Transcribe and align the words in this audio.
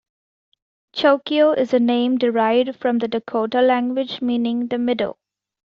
Chokio 0.95 1.51
is 1.55 1.75
a 1.75 1.79
name 1.79 2.17
derived 2.17 2.75
from 2.77 2.97
the 2.97 3.07
Dakota 3.07 3.61
language 3.61 4.19
meaning 4.19 4.65
"the 4.69 4.79
middle". 4.79 5.19